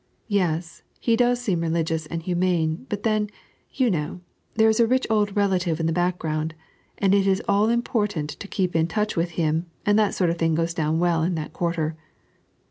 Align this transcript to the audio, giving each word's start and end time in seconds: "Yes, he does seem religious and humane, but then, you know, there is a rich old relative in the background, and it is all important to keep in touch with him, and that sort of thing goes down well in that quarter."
"Yes, 0.33 0.81
he 0.99 1.15
does 1.15 1.39
seem 1.39 1.61
religious 1.61 2.07
and 2.07 2.23
humane, 2.23 2.87
but 2.89 3.03
then, 3.03 3.29
you 3.71 3.91
know, 3.91 4.21
there 4.55 4.67
is 4.67 4.79
a 4.79 4.87
rich 4.87 5.05
old 5.11 5.35
relative 5.35 5.79
in 5.79 5.85
the 5.85 5.91
background, 5.93 6.55
and 6.97 7.13
it 7.13 7.27
is 7.27 7.43
all 7.47 7.69
important 7.69 8.31
to 8.31 8.47
keep 8.47 8.75
in 8.75 8.87
touch 8.87 9.15
with 9.15 9.29
him, 9.37 9.67
and 9.85 9.99
that 9.99 10.15
sort 10.15 10.31
of 10.31 10.39
thing 10.39 10.55
goes 10.55 10.73
down 10.73 10.97
well 10.97 11.21
in 11.21 11.35
that 11.35 11.53
quarter." 11.53 11.95